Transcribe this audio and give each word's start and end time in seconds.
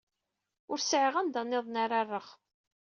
Ur 0.71 0.79
sɛiɣ 0.81 1.15
anda 1.19 1.41
nniḍen 1.43 1.75
ara 1.83 2.01
rreɣ. 2.05 2.27